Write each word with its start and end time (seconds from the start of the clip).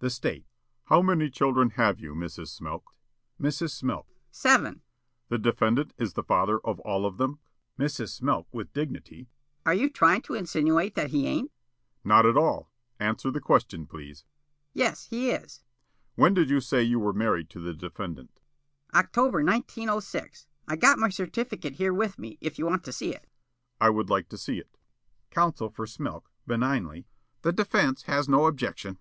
The 0.00 0.10
State: 0.10 0.44
"How 0.90 1.00
many 1.00 1.30
children 1.30 1.70
have 1.70 1.98
you, 1.98 2.14
Mrs. 2.14 2.48
Smilk?" 2.48 2.82
Mrs. 3.40 3.70
Smilk: 3.70 4.04
"Seven." 4.30 4.74
The 4.74 4.74
State: 4.74 5.28
"The 5.30 5.38
defendant 5.50 5.94
is 5.96 6.12
the 6.12 6.22
father 6.22 6.58
of 6.60 6.78
all 6.80 7.06
of 7.06 7.16
them?" 7.16 7.38
Mrs. 7.78 8.20
Smilk, 8.20 8.44
with 8.52 8.74
dignity: 8.74 9.30
"Are 9.64 9.72
you 9.72 9.88
tryin' 9.88 10.20
to 10.24 10.34
insinuate 10.34 10.94
that 10.94 11.08
he 11.08 11.26
ain't?" 11.26 11.46
The 11.50 12.00
State: 12.00 12.06
"Not 12.08 12.26
at 12.26 12.36
all. 12.36 12.70
Answer 13.00 13.30
the 13.30 13.40
question, 13.40 13.86
please." 13.86 14.24
Mrs. 14.24 14.24
Smilk: 14.24 14.70
"Yes, 14.74 15.06
he 15.06 15.30
is." 15.30 15.40
The 15.40 15.48
State: 15.48 15.64
"When 16.16 16.34
did 16.34 16.50
you 16.50 16.60
say 16.60 16.82
you 16.82 16.98
were 16.98 17.14
married 17.14 17.48
to 17.48 17.60
the 17.60 17.72
defendant?" 17.72 18.30
Mrs. 18.30 18.34
Smilk: 18.96 19.00
"October, 19.06 19.38
1906. 19.42 20.48
I 20.68 20.76
got 20.76 20.98
my 20.98 21.08
certificate 21.08 21.76
here 21.76 21.94
with 21.94 22.18
me, 22.18 22.36
if 22.42 22.58
you 22.58 22.66
want 22.66 22.84
to 22.84 22.92
see 22.92 23.14
it." 23.14 23.22
The 23.22 23.28
State: 23.76 23.84
"I 23.86 23.88
would 23.88 24.10
like 24.10 24.28
to 24.28 24.36
see 24.36 24.58
it." 24.58 24.76
Counsel 25.30 25.70
for 25.70 25.86
Smilk, 25.86 26.28
benignly: 26.46 27.06
"The 27.40 27.52
defense 27.54 28.02
has 28.02 28.28
no 28.28 28.44
objection." 28.44 28.98